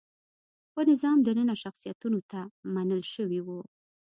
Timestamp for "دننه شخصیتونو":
1.27-2.19